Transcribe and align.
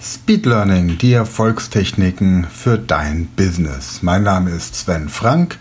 Speed 0.00 0.46
Learning, 0.46 0.96
die 0.96 1.12
Erfolgstechniken 1.12 2.44
für 2.44 2.78
dein 2.78 3.26
Business. 3.34 3.98
Mein 4.00 4.22
Name 4.22 4.50
ist 4.50 4.76
Sven 4.76 5.08
Frank 5.08 5.58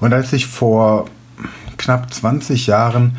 und 0.00 0.12
als 0.12 0.32
ich 0.32 0.46
vor 0.46 1.08
knapp 1.76 2.12
20 2.12 2.66
Jahren 2.66 3.18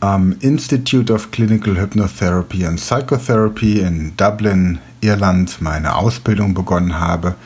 am 0.00 0.34
Institute 0.40 1.12
of 1.12 1.30
Clinical 1.30 1.76
Hypnotherapy 1.76 2.66
and 2.66 2.80
Psychotherapy 2.80 3.78
in 3.78 4.16
Dublin, 4.16 4.80
Irland, 5.00 5.62
meine 5.62 5.94
Ausbildung 5.94 6.54
begonnen 6.54 6.98
habe, 6.98 7.36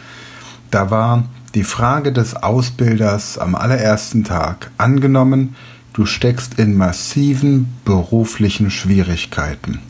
da 0.70 0.90
war 0.90 1.24
die 1.54 1.64
Frage 1.64 2.12
des 2.12 2.34
Ausbilders 2.34 3.36
am 3.36 3.56
allerersten 3.56 4.24
Tag 4.24 4.70
angenommen, 4.78 5.54
du 5.92 6.06
steckst 6.06 6.58
in 6.58 6.78
massiven 6.78 7.68
beruflichen 7.84 8.70
Schwierigkeiten. 8.70 9.80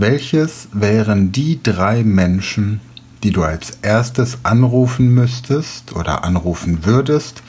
Welches 0.00 0.68
wären 0.72 1.32
die 1.32 1.60
drei 1.60 2.04
Menschen, 2.04 2.80
die 3.24 3.32
du 3.32 3.42
als 3.42 3.78
erstes 3.82 4.38
anrufen 4.44 5.12
müsstest 5.12 5.96
oder 5.96 6.22
anrufen 6.22 6.84
würdest, 6.84 7.42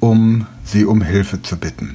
um 0.00 0.46
sie 0.64 0.84
um 0.84 1.00
Hilfe 1.00 1.40
zu 1.40 1.56
bitten? 1.56 1.94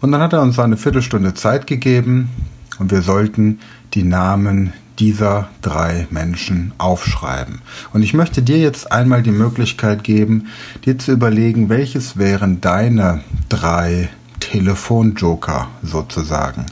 Und 0.00 0.12
dann 0.12 0.20
hat 0.20 0.34
er 0.34 0.42
uns 0.42 0.56
eine 0.60 0.76
Viertelstunde 0.76 1.34
Zeit 1.34 1.66
gegeben 1.66 2.30
und 2.78 2.92
wir 2.92 3.02
sollten 3.02 3.58
die 3.94 4.04
Namen 4.04 4.72
dieser 5.00 5.48
drei 5.62 6.06
Menschen 6.10 6.74
aufschreiben. 6.78 7.60
Und 7.92 8.04
ich 8.04 8.14
möchte 8.14 8.40
dir 8.40 8.58
jetzt 8.58 8.92
einmal 8.92 9.24
die 9.24 9.32
Möglichkeit 9.32 10.04
geben, 10.04 10.46
dir 10.84 10.96
zu 10.96 11.10
überlegen, 11.10 11.70
welches 11.70 12.18
wären 12.18 12.60
deine 12.60 13.24
drei 13.48 14.10
Telefonjoker 14.38 15.66
sozusagen. 15.82 16.66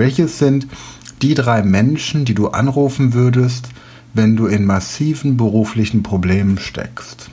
Welches 0.00 0.38
sind 0.38 0.66
die 1.20 1.34
drei 1.34 1.62
Menschen, 1.62 2.24
die 2.24 2.32
du 2.32 2.48
anrufen 2.48 3.12
würdest, 3.12 3.68
wenn 4.14 4.34
du 4.34 4.46
in 4.46 4.64
massiven 4.64 5.36
beruflichen 5.36 6.02
Problemen 6.02 6.56
steckst? 6.56 7.28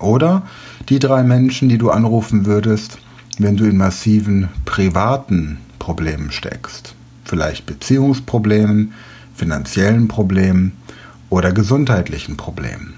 Oder 0.00 0.42
die 0.88 0.98
drei 0.98 1.22
Menschen, 1.22 1.68
die 1.68 1.78
du 1.78 1.90
anrufen 1.90 2.44
würdest, 2.44 2.98
wenn 3.38 3.56
du 3.56 3.66
in 3.66 3.76
massiven 3.76 4.48
privaten 4.64 5.58
Problemen 5.78 6.32
steckst? 6.32 6.96
Vielleicht 7.22 7.66
Beziehungsproblemen, 7.66 8.94
finanziellen 9.36 10.08
Problemen 10.08 10.72
oder 11.30 11.52
gesundheitlichen 11.52 12.36
Problemen. 12.36 12.94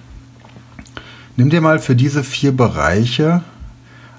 Nimm 1.37 1.51
dir 1.51 1.61
mal 1.61 1.79
für 1.79 1.95
diese 1.95 2.25
vier 2.25 2.53
Bereiche 2.53 3.43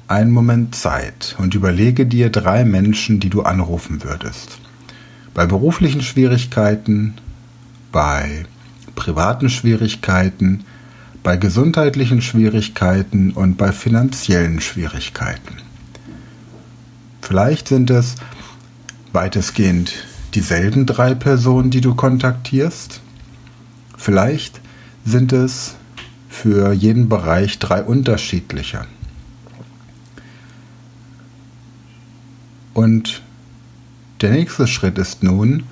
einen 0.07 0.29
Moment 0.29 0.75
Zeit 0.75 1.35
und 1.39 1.55
überlege 1.55 2.05
dir 2.05 2.29
drei 2.29 2.63
Menschen, 2.65 3.19
die 3.19 3.31
du 3.31 3.41
anrufen 3.41 4.03
würdest 4.03 4.60
bei 5.33 5.45
beruflichen 5.45 6.01
Schwierigkeiten, 6.01 7.15
bei 7.91 8.45
privaten 8.95 9.49
Schwierigkeiten, 9.49 10.63
bei 11.23 11.37
gesundheitlichen 11.37 12.21
Schwierigkeiten 12.21 13.31
und 13.31 13.57
bei 13.57 13.71
finanziellen 13.71 14.59
Schwierigkeiten. 14.59 15.57
Vielleicht 17.21 17.67
sind 17.67 17.89
es 17.89 18.15
weitestgehend 19.13 19.93
dieselben 20.33 20.85
drei 20.85 21.13
Personen, 21.13 21.69
die 21.69 21.81
du 21.81 21.95
kontaktierst. 21.95 23.01
Vielleicht 23.97 24.59
sind 25.05 25.31
es 25.33 25.75
für 26.29 26.71
jeden 26.71 27.09
Bereich 27.09 27.59
drei 27.59 27.83
unterschiedliche. 27.83 28.85
Und 32.73 33.21
der 34.21 34.31
nächste 34.31 34.67
Schritt 34.67 34.97
ist 34.97 35.23
nun, 35.23 35.63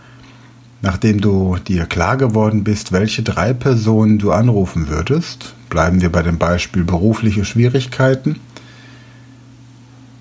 nachdem 0.82 1.22
du 1.22 1.58
dir 1.68 1.86
klar 1.86 2.18
geworden 2.18 2.64
bist, 2.64 2.92
welche 2.92 3.22
drei 3.22 3.54
Personen 3.54 4.18
du 4.18 4.32
anrufen 4.32 4.90
würdest, 4.90 5.54
bleiben 5.70 6.02
wir 6.02 6.12
bei 6.12 6.24
dem 6.24 6.38
Beispiel 6.38 6.84
berufliche 6.84 7.46
Schwierigkeiten, 7.46 8.40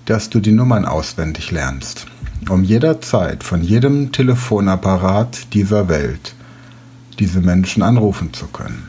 dass 0.05 0.29
du 0.29 0.39
die 0.39 0.51
Nummern 0.51 0.85
auswendig 0.85 1.51
lernst, 1.51 2.05
um 2.49 2.63
jederzeit 2.63 3.43
von 3.43 3.63
jedem 3.63 4.11
Telefonapparat 4.11 5.53
dieser 5.53 5.87
Welt 5.87 6.35
diese 7.17 7.41
Menschen 7.41 7.83
anrufen 7.83 8.33
zu 8.33 8.47
können. 8.47 8.87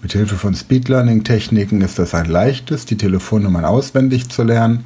Mit 0.00 0.12
Hilfe 0.12 0.36
von 0.36 0.54
Speed 0.54 0.88
Learning 0.88 1.24
Techniken 1.24 1.80
ist 1.82 1.98
es 1.98 2.14
ein 2.14 2.26
leichtes, 2.26 2.86
die 2.86 2.96
Telefonnummern 2.96 3.64
auswendig 3.64 4.28
zu 4.30 4.42
lernen 4.42 4.84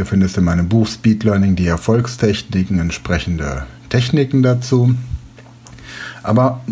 Du 0.00 0.06
findest 0.06 0.38
in 0.38 0.44
meinem 0.44 0.66
Buch 0.66 0.88
Speed 0.88 1.24
Learning 1.24 1.56
die 1.56 1.66
Erfolgstechniken, 1.66 2.78
entsprechende 2.78 3.66
Techniken 3.90 4.42
dazu. 4.42 4.94
Aber 6.22 6.62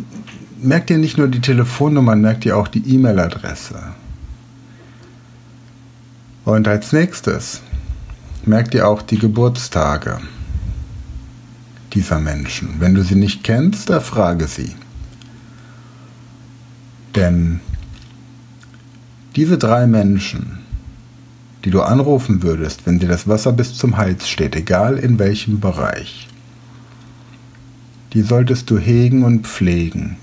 merk 0.63 0.87
dir 0.87 0.97
nicht 0.97 1.19
nur 1.19 1.29
die 1.29 1.43
Telefonnummer, 1.43 2.17
merk 2.17 2.41
dir 2.41 2.57
auch 2.57 2.69
die 2.69 2.89
E-Mail-Adresse. 2.89 3.83
Und 6.47 6.67
als 6.69 6.95
nächstes 6.95 7.61
merk 8.47 8.71
dir 8.71 8.89
auch 8.89 9.03
die 9.03 9.19
Geburtstage 9.19 10.21
dieser 11.93 12.21
Menschen. 12.21 12.77
Wenn 12.79 12.95
du 12.95 13.03
sie 13.03 13.17
nicht 13.17 13.45
kennst, 13.45 13.91
erfrage 13.91 14.47
sie. 14.47 14.75
Denn 17.15 17.61
diese 19.37 19.59
drei 19.59 19.87
Menschen 19.87 20.61
die 21.69 21.73
du 21.73 21.83
anrufen 21.83 22.43
würdest, 22.43 22.87
wenn 22.87 22.99
dir 22.99 23.09
das 23.09 23.29
Wasser 23.29 23.53
bis 23.53 23.75
zum 23.75 23.99
Hals 23.99 24.27
steht, 24.27 24.57
egal 24.57 24.97
in 24.97 25.19
welchem 25.19 25.61
Bereich. 25.61 26.27
Die 28.15 28.23
solltest 28.23 28.71
du 28.71 28.79
hegen 28.79 29.23
und 29.23 29.47
pflegen, 29.47 30.17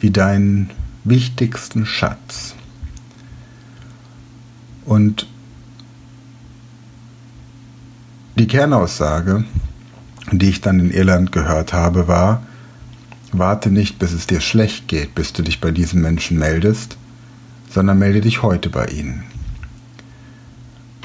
wie 0.00 0.10
deinen 0.10 0.68
wichtigsten 1.04 1.86
Schatz. 1.86 2.54
Und 4.84 5.26
die 8.36 8.48
Kernaussage, 8.48 9.44
die 10.30 10.50
ich 10.50 10.60
dann 10.60 10.78
in 10.78 10.90
Irland 10.90 11.32
gehört 11.32 11.72
habe, 11.72 12.06
war, 12.06 12.42
warte 13.32 13.70
nicht, 13.70 13.98
bis 13.98 14.12
es 14.12 14.26
dir 14.26 14.42
schlecht 14.42 14.88
geht, 14.88 15.14
bis 15.14 15.32
du 15.32 15.42
dich 15.42 15.58
bei 15.62 15.70
diesen 15.70 16.02
Menschen 16.02 16.38
meldest, 16.38 16.98
sondern 17.70 17.98
melde 17.98 18.20
dich 18.20 18.42
heute 18.42 18.68
bei 18.68 18.84
ihnen. 18.88 19.31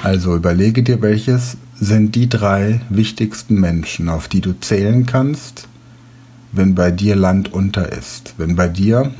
Also 0.07 0.37
überlege 0.37 0.83
dir, 0.83 1.01
welches 1.01 1.57
sind 1.77 2.15
die 2.15 2.29
drei 2.29 2.79
wichtigsten 2.89 3.59
Menschen, 3.59 4.07
auf 4.07 4.29
die 4.29 4.39
du 4.39 4.53
zählen 4.53 5.05
kannst, 5.05 5.67
wenn 6.53 6.75
bei 6.75 6.91
dir 6.91 7.17
Land 7.17 7.51
unter 7.51 7.91
ist, 7.91 8.33
wenn 8.37 8.55
bei 8.55 8.69
dir 8.69 9.13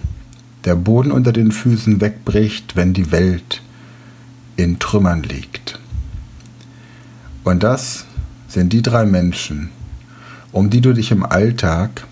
der 0.64 0.76
Boden 0.76 1.12
unter 1.12 1.34
den 1.34 1.52
Füßen 1.52 2.00
wegbricht, 2.00 2.78
wenn 2.78 2.94
die 2.94 3.12
Welt 3.12 3.62
in 4.56 4.80
Trümmern 4.80 5.24
liegt. 5.24 5.78
Und 7.44 7.64
das 7.64 8.06
sind 8.48 8.72
die 8.72 8.82
drei 8.82 9.06
Menschen, 9.06 9.72
um 10.54 10.70
die 10.70 10.80
du 10.80 10.94
dich 10.94 11.12
im 11.12 11.26
Alltag 11.26 12.08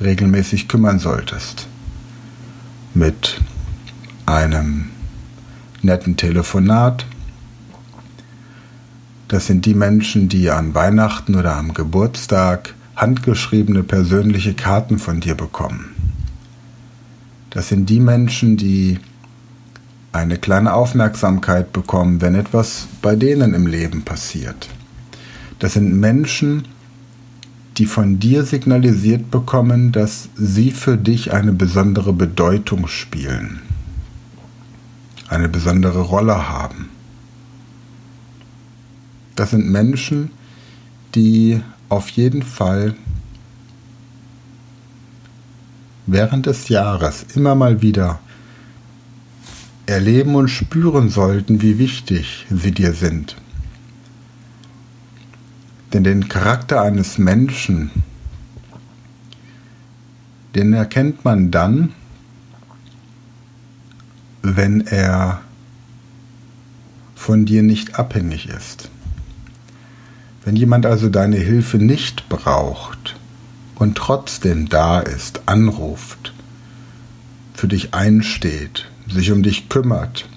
regelmäßig 0.00 0.68
kümmern 0.68 0.98
solltest. 0.98 1.66
Mit 2.94 3.42
einem 4.24 4.86
netten 5.82 6.16
Telefonat, 6.16 7.04
das 9.32 9.46
sind 9.46 9.64
die 9.64 9.72
Menschen, 9.72 10.28
die 10.28 10.50
an 10.50 10.74
Weihnachten 10.74 11.36
oder 11.36 11.56
am 11.56 11.72
Geburtstag 11.72 12.74
handgeschriebene 12.96 13.82
persönliche 13.82 14.52
Karten 14.52 14.98
von 14.98 15.20
dir 15.20 15.34
bekommen. 15.34 15.94
Das 17.48 17.68
sind 17.70 17.88
die 17.88 18.00
Menschen, 18.00 18.58
die 18.58 18.98
eine 20.12 20.36
kleine 20.36 20.74
Aufmerksamkeit 20.74 21.72
bekommen, 21.72 22.20
wenn 22.20 22.34
etwas 22.34 22.88
bei 23.00 23.16
denen 23.16 23.54
im 23.54 23.66
Leben 23.66 24.02
passiert. 24.02 24.68
Das 25.60 25.72
sind 25.72 25.98
Menschen, 25.98 26.68
die 27.78 27.86
von 27.86 28.18
dir 28.18 28.44
signalisiert 28.44 29.30
bekommen, 29.30 29.92
dass 29.92 30.28
sie 30.36 30.72
für 30.72 30.98
dich 30.98 31.32
eine 31.32 31.52
besondere 31.52 32.12
Bedeutung 32.12 32.86
spielen, 32.86 33.62
eine 35.30 35.48
besondere 35.48 36.02
Rolle 36.02 36.50
haben. 36.50 36.90
Das 39.42 39.50
sind 39.50 39.68
Menschen, 39.68 40.30
die 41.16 41.60
auf 41.88 42.10
jeden 42.10 42.42
Fall 42.42 42.94
während 46.06 46.46
des 46.46 46.68
Jahres 46.68 47.26
immer 47.34 47.56
mal 47.56 47.82
wieder 47.82 48.20
erleben 49.86 50.36
und 50.36 50.46
spüren 50.46 51.08
sollten, 51.08 51.60
wie 51.60 51.80
wichtig 51.80 52.46
sie 52.50 52.70
dir 52.70 52.92
sind. 52.92 53.34
Denn 55.92 56.04
den 56.04 56.28
Charakter 56.28 56.80
eines 56.80 57.18
Menschen, 57.18 57.90
den 60.54 60.72
erkennt 60.72 61.24
man 61.24 61.50
dann, 61.50 61.92
wenn 64.42 64.82
er 64.82 65.40
von 67.16 67.44
dir 67.44 67.64
nicht 67.64 67.98
abhängig 67.98 68.48
ist 68.48 68.91
Wenn 70.44 70.56
jemand 70.56 70.86
also 70.86 71.08
deine 71.08 71.36
Hilfe 71.36 71.78
nicht 71.78 72.28
braucht 72.28 73.16
und 73.76 73.96
trotzdem 73.96 74.68
da 74.68 75.00
ist, 75.00 75.42
anruft, 75.46 76.34
für 77.54 77.68
dich 77.68 77.94
einsteht, 77.94 78.88
sich 79.08 79.30
um 79.30 79.42
dich 79.42 79.68
kümmert, 79.68 80.28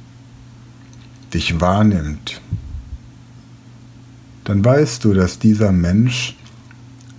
dich 1.33 1.59
wahrnimmt, 1.59 2.39
dann 4.43 4.63
weißt 4.63 5.03
du, 5.03 5.13
dass 5.13 5.39
dieser 5.39 5.71
Mensch 5.71 6.35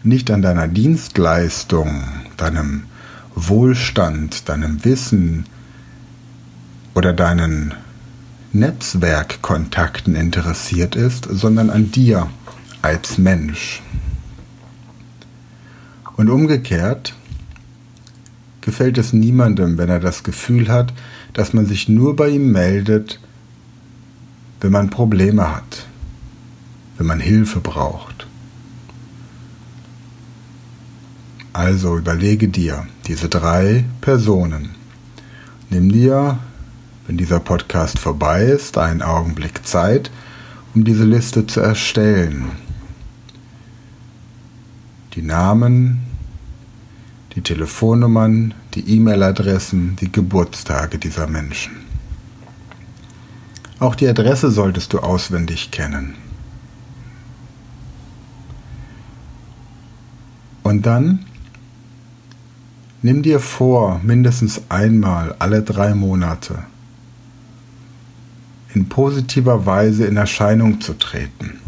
nicht 0.04 0.30
an 0.30 0.42
deiner 0.42 0.68
Dienstleistung, 0.68 2.04
deinem 2.36 2.84
Wohlstand, 3.34 4.48
deinem 4.48 4.84
Wissen 4.84 5.44
oder 6.94 7.12
deinen 7.12 7.74
Netzwerkkontakten 8.52 10.14
interessiert 10.14 10.94
ist, 10.94 11.26
sondern 11.28 11.68
an 11.68 11.90
dir 11.90 12.28
als 12.86 13.18
Mensch. 13.18 13.82
Und 16.16 16.30
umgekehrt 16.30 17.14
gefällt 18.60 18.96
es 18.96 19.12
niemandem, 19.12 19.76
wenn 19.76 19.88
er 19.88 19.98
das 19.98 20.22
Gefühl 20.22 20.68
hat, 20.68 20.92
dass 21.32 21.52
man 21.52 21.66
sich 21.66 21.88
nur 21.88 22.14
bei 22.14 22.28
ihm 22.28 22.52
meldet, 22.52 23.18
wenn 24.60 24.70
man 24.70 24.90
Probleme 24.90 25.52
hat, 25.56 25.86
wenn 26.96 27.08
man 27.08 27.18
Hilfe 27.18 27.58
braucht. 27.58 28.28
Also 31.52 31.98
überlege 31.98 32.46
dir 32.46 32.86
diese 33.08 33.28
drei 33.28 33.84
Personen. 34.00 34.76
Nimm 35.70 35.90
dir, 35.90 36.38
wenn 37.08 37.16
dieser 37.16 37.40
Podcast 37.40 37.98
vorbei 37.98 38.44
ist, 38.44 38.78
einen 38.78 39.02
Augenblick 39.02 39.66
Zeit, 39.66 40.12
um 40.72 40.84
diese 40.84 41.04
Liste 41.04 41.48
zu 41.48 41.58
erstellen. 41.58 42.65
Die 45.16 45.22
Namen, 45.22 46.02
die 47.34 47.40
Telefonnummern, 47.40 48.54
die 48.74 48.96
E-Mail-Adressen, 48.96 49.96
die 49.96 50.12
Geburtstage 50.12 50.98
dieser 50.98 51.26
Menschen. 51.26 51.72
Auch 53.78 53.94
die 53.94 54.08
Adresse 54.08 54.50
solltest 54.50 54.92
du 54.92 54.98
auswendig 54.98 55.70
kennen. 55.70 56.14
Und 60.62 60.84
dann 60.84 61.24
nimm 63.02 63.22
dir 63.22 63.40
vor, 63.40 64.00
mindestens 64.02 64.62
einmal 64.68 65.34
alle 65.38 65.62
drei 65.62 65.94
Monate 65.94 66.58
in 68.74 68.88
positiver 68.88 69.64
Weise 69.64 70.06
in 70.06 70.18
Erscheinung 70.18 70.80
zu 70.82 70.92
treten. 70.92 71.60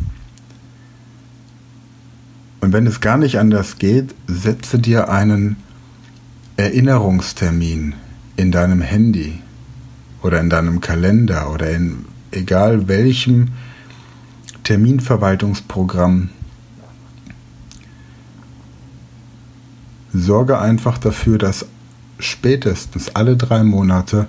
Und 2.61 2.73
wenn 2.73 2.87
es 2.87 3.01
gar 3.01 3.19
nicht 3.19 3.39
anders 3.39 3.79
geht, 3.79 4.15
setze 4.27 4.79
dir 4.79 5.09
einen 5.09 5.57
Erinnerungstermin 6.57 7.95
in 8.37 8.51
deinem 8.51 8.83
Handy 8.83 9.41
oder 10.23 10.41
in 10.41 10.51
deinem 10.51 10.81
Kalender 10.81 11.53
oder 11.53 11.71
in 11.71 12.05
egal 12.33 12.89
welchem 12.89 13.49
Terminverwaltungsprogramm. 14.65 16.31
Sorge 20.13 20.59
einfach 20.59 20.99
dafür, 20.99 21.39
dass 21.39 21.67
spätestens 22.19 23.15
alle 23.15 23.37
drei 23.37 23.63
Monate 23.63 24.27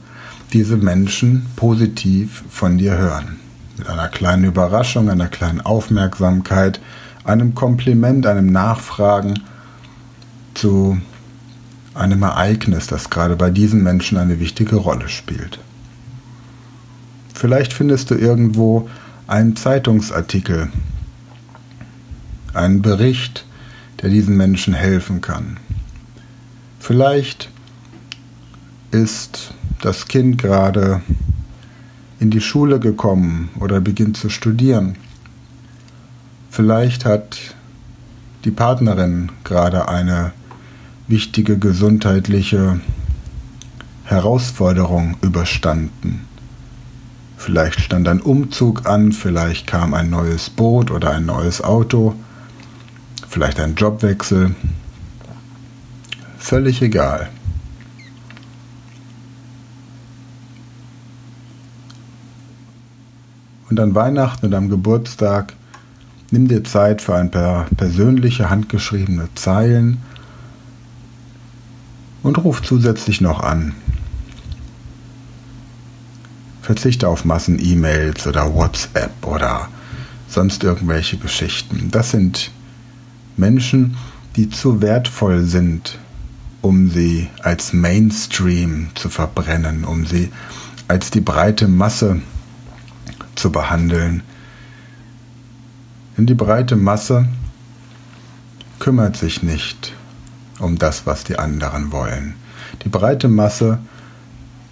diese 0.54 0.78
Menschen 0.78 1.48
positiv 1.56 2.44
von 2.50 2.78
dir 2.78 2.98
hören. 2.98 3.40
Mit 3.78 3.88
einer 3.88 4.10
kleinen 4.10 4.44
Überraschung, 4.44 5.10
einer 5.10 5.28
kleinen 5.28 5.62
Aufmerksamkeit, 5.62 6.80
einem 7.24 7.56
Kompliment, 7.56 8.26
einem 8.26 8.52
Nachfragen 8.52 9.40
zu 10.54 11.00
einem 11.94 12.24
Ereignis, 12.24 12.88
das 12.88 13.10
gerade 13.10 13.36
bei 13.36 13.50
diesen 13.50 13.84
Menschen 13.84 14.18
eine 14.18 14.40
wichtige 14.40 14.78
Rolle 14.78 15.10
spielt. 15.10 15.60
Vielleicht 17.34 17.74
findest 17.74 18.12
du 18.12 18.16
irgendwo 18.16 18.90
einen 19.28 19.56
Zeitungsartikel, 19.56 20.70
einen 22.54 22.82
Bericht, 22.82 23.46
der 24.02 24.10
diesen 24.10 24.36
Menschen 24.38 24.74
helfen 24.74 25.22
kann. 25.22 25.58
Vielleicht 26.80 27.50
ist 28.92 29.54
das 29.82 30.08
Kind 30.08 30.38
gerade 30.38 31.02
in 32.20 32.32
die 32.32 32.42
Schule 32.42 32.80
gekommen 32.80 33.50
oder 33.60 33.80
beginnt 33.80 34.18
zu 34.18 34.30
studieren. 34.30 34.96
Vielleicht 36.50 37.06
hat 37.06 37.38
die 38.44 38.52
Partnerin 38.52 39.32
gerade 39.44 39.88
eine 39.88 40.32
wichtige 41.08 41.58
gesundheitliche 41.58 42.80
Herausforderung 44.04 45.18
überstanden. 45.22 46.28
Vielleicht 47.38 47.80
stand 47.80 48.08
ein 48.08 48.22
Umzug 48.22 48.86
an, 48.86 49.12
vielleicht 49.12 49.68
kam 49.68 49.94
ein 49.94 50.10
neues 50.10 50.50
Boot 50.50 50.92
oder 50.92 51.12
ein 51.12 51.26
neues 51.26 51.64
Auto, 51.64 52.16
vielleicht 53.28 53.60
ein 53.60 53.76
Jobwechsel. 53.76 54.56
Völlig 56.38 56.82
egal. 56.82 57.30
Und 63.70 63.80
an 63.80 63.94
Weihnachten 63.94 64.48
und 64.48 64.54
am 64.56 64.70
Geburtstag 64.70 65.54
nimm 66.32 66.48
dir 66.48 66.64
Zeit 66.64 67.02
für 67.02 67.16
ein 67.16 67.32
paar 67.32 67.66
persönliche 67.78 68.50
handgeschriebene 68.50 69.30
Zeilen 69.36 69.98
und 72.24 72.38
ruf 72.38 72.62
zusätzlich 72.62 73.22
noch 73.22 73.42
an. 73.42 73.74
Verzichte 76.62 77.08
auf 77.08 77.26
Massen-E-Mails 77.26 78.28
oder 78.28 78.54
WhatsApp 78.54 79.26
oder 79.26 79.70
sonst 80.28 80.64
irgendwelche 80.64 81.18
Geschichten. 81.18 81.90
Das 81.92 82.12
sind 82.12 82.52
Menschen, 83.38 83.98
die 84.36 84.50
zu 84.50 84.82
wertvoll 84.82 85.44
sind, 85.44 85.98
um 86.62 86.90
sie 86.90 87.28
als 87.42 87.74
Mainstream 87.74 88.90
zu 88.96 89.10
verbrennen, 89.10 89.84
um 89.84 90.06
sie 90.06 90.32
als 90.88 91.10
die 91.10 91.22
breite 91.22 91.68
Masse 91.68 92.22
zu 93.36 93.52
behandeln. 93.52 94.22
Denn 96.20 96.26
die 96.26 96.36
breite 96.36 96.76
Masse 96.76 97.30
kümmert 98.80 99.16
sich 99.16 99.42
nicht 99.42 99.94
um 100.60 100.78
das, 100.78 101.06
was 101.06 101.24
die 101.24 101.40
anderen 101.40 101.94
wollen. 101.94 102.34
Die 102.84 102.90
breite 102.90 103.30
Masse 103.30 103.80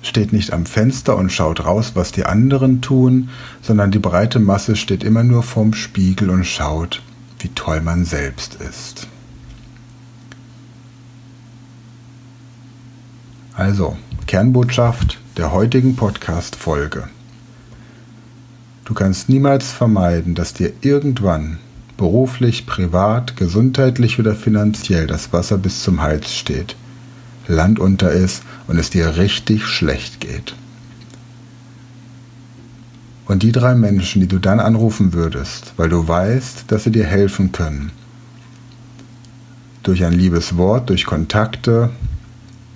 steht 0.01 0.33
nicht 0.33 0.51
am 0.51 0.65
Fenster 0.65 1.15
und 1.15 1.31
schaut 1.31 1.63
raus, 1.63 1.93
was 1.93 2.12
die 2.12 2.25
anderen 2.25 2.81
tun, 2.81 3.29
sondern 3.62 3.91
die 3.91 4.00
breite 4.00 4.39
Masse 4.39 4.75
steht 4.75 5.05
immer 5.05 5.24
nur 5.24 5.41
vorm 5.41 5.74
Spiegel 5.74 6.31
und 6.31 6.43
schaut, 6.43 7.01
wie 7.39 7.48
toll 7.55 7.79
man 7.79 8.03
selbst 8.03 8.55
ist. 8.55 9.07
Also, 13.53 13.95
Kernbotschaft 14.25 15.17
der 15.38 15.53
heutigen 15.53 15.95
Podcast-Folge. 15.95 17.07
Du 18.88 18.94
kannst 18.94 19.27
niemals 19.27 19.70
vermeiden, 19.70 20.34
dass 20.34 20.53
dir 20.53 20.72
irgendwann 20.79 21.58
beruflich, 21.98 22.65
privat, 22.65 23.36
gesundheitlich 23.36 24.17
oder 24.17 24.34
finanziell 24.34 25.08
das 25.08 25.34
Wasser 25.34 25.58
bis 25.58 25.84
zum 25.84 26.01
Hals 26.01 26.34
steht, 26.34 26.77
Land 27.50 27.79
unter 27.79 28.12
ist 28.12 28.44
und 28.65 28.79
es 28.79 28.89
dir 28.89 29.17
richtig 29.17 29.65
schlecht 29.67 30.22
geht. 30.22 30.56
Und 33.25 33.44
die 33.44 33.51
drei 33.51 33.75
Menschen, 33.75 34.22
die 34.22 34.27
du 34.29 34.39
dann 34.39 34.62
anrufen 34.62 35.12
würdest, 35.12 35.74
weil 35.75 35.89
du 35.89 36.08
weißt, 36.08 36.72
dass 36.72 36.86
sie 36.86 36.91
dir 36.91 37.06
helfen 37.06 37.51
können, 37.51 37.91
durch 39.84 40.06
ein 40.06 40.13
liebes 40.13 40.56
Wort, 40.56 40.89
durch 40.89 41.06
Kontakte, 41.06 41.89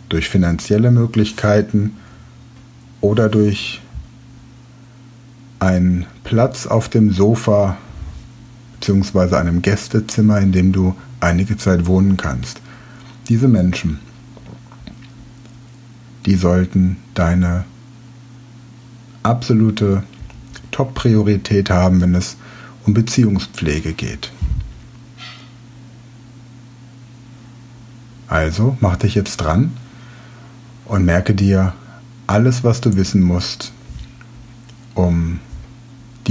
durch 0.10 0.28
finanzielle 0.28 0.92
Möglichkeiten 0.92 1.96
oder 3.00 3.30
durch 3.30 3.80
einen 5.62 6.08
Platz 6.24 6.66
auf 6.66 6.90
dem 6.90 7.12
Sofa 7.12 7.78
beziehungsweise 8.74 9.38
einem 9.38 9.62
Gästezimmer, 9.62 10.40
in 10.40 10.52
dem 10.52 10.72
du 10.72 10.96
einige 11.20 11.56
Zeit 11.56 11.86
wohnen 11.86 12.18
kannst. 12.18 12.60
Diese 13.30 13.48
Menschen, 13.48 14.00
die 16.26 16.36
sollten 16.36 16.98
deine 17.14 17.66
absolute 19.22 20.02
Top-Priorität 20.72 21.70
haben, 21.70 22.02
wenn 22.02 22.16
es 22.16 22.38
um 22.88 22.96
Beziehungspflege 22.96 23.94
geht. 23.94 24.32
Also 28.28 28.78
mach 28.80 28.96
dich 28.96 29.14
jetzt 29.14 29.38
dran 29.38 29.74
und 30.86 31.06
merke 31.06 31.36
dir 31.36 31.74
alles, 32.26 32.64
was 32.64 32.82
du 32.82 32.96
wissen 32.96 33.22
musst, 33.22 33.74
um 34.96 35.40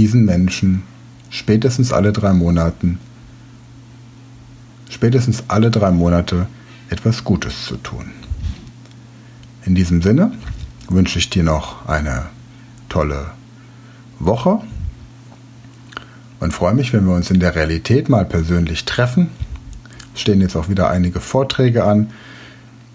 diesen 0.01 0.25
Menschen 0.25 0.81
spätestens 1.29 1.93
alle 1.93 2.11
drei 2.11 2.33
Monaten, 2.33 2.97
spätestens 4.89 5.43
alle 5.47 5.69
drei 5.69 5.91
Monate 5.91 6.47
etwas 6.89 7.23
Gutes 7.23 7.65
zu 7.65 7.77
tun. 7.77 8.05
In 9.63 9.75
diesem 9.75 10.01
Sinne 10.01 10.31
wünsche 10.89 11.19
ich 11.19 11.29
dir 11.29 11.43
noch 11.43 11.87
eine 11.87 12.25
tolle 12.89 13.27
Woche 14.17 14.61
und 16.39 16.51
freue 16.51 16.73
mich, 16.73 16.93
wenn 16.93 17.05
wir 17.05 17.13
uns 17.13 17.29
in 17.29 17.39
der 17.39 17.53
Realität 17.53 18.09
mal 18.09 18.25
persönlich 18.25 18.85
treffen. 18.85 19.29
Stehen 20.15 20.41
jetzt 20.41 20.55
auch 20.55 20.67
wieder 20.67 20.89
einige 20.89 21.19
Vorträge 21.19 21.83
an. 21.83 22.09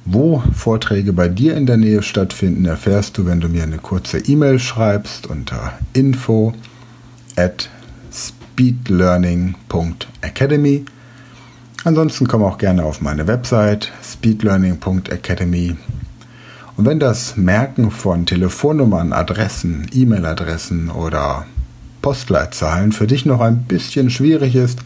Wo 0.04 0.42
Vorträge 0.52 1.12
bei 1.12 1.28
dir 1.28 1.56
in 1.56 1.66
der 1.66 1.76
Nähe 1.76 2.02
stattfinden, 2.02 2.64
erfährst 2.64 3.16
du, 3.16 3.26
wenn 3.26 3.40
du 3.40 3.48
mir 3.48 3.62
eine 3.62 3.78
kurze 3.78 4.18
E-Mail 4.18 4.58
schreibst 4.58 5.28
unter 5.28 5.78
info 5.92 6.52
at 7.36 7.70
speedlearning.academy. 8.12 10.84
Ansonsten 11.84 12.26
komm 12.26 12.42
auch 12.42 12.58
gerne 12.58 12.84
auf 12.84 13.00
meine 13.00 13.28
Website 13.28 13.92
speedlearning.academy. 14.02 15.76
Und 16.76 16.84
wenn 16.84 16.98
das 16.98 17.36
Merken 17.36 17.90
von 17.90 18.26
Telefonnummern, 18.26 19.12
Adressen, 19.12 19.86
E-Mail-Adressen 19.92 20.90
oder 20.90 21.46
Postleitzahlen 22.02 22.92
für 22.92 23.06
dich 23.06 23.24
noch 23.24 23.40
ein 23.40 23.64
bisschen 23.64 24.10
schwierig 24.10 24.56
ist, 24.56 24.80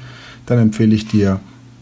dann 0.47 0.59
empfehle 0.59 0.95
ich 0.95 1.09
dir 1.09 1.41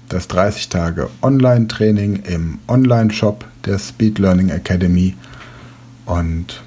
das 0.09 0.29
30 0.29 0.69
Tage 0.69 1.11
Online-Training 1.21 2.23
im 2.25 2.59
Online-Shop 2.69 3.45
der 3.67 3.79
Speed 3.79 4.19
Learning 4.19 4.49
Academy 4.49 5.15
und 6.07 6.63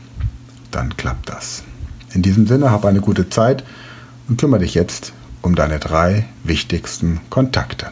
dann 0.69 0.95
klappt 0.97 1.29
das. 1.29 1.63
In 2.13 2.21
diesem 2.21 2.45
Sinne, 2.45 2.71
hab 2.71 2.85
eine 2.85 3.01
gute 3.01 3.29
Zeit 3.29 3.63
und 4.31 4.37
kümmere 4.37 4.61
dich 4.61 4.75
jetzt 4.75 5.11
um 5.41 5.55
deine 5.55 5.77
drei 5.77 6.25
wichtigsten 6.45 7.19
Kontakte. 7.29 7.91